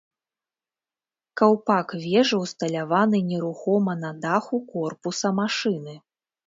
Каўпак 1.41 1.87
вежы 2.07 2.41
ўсталяваны 2.45 3.23
нерухома 3.29 3.93
на 4.05 4.11
даху 4.27 4.55
корпуса 4.75 5.29
машыны. 5.45 5.93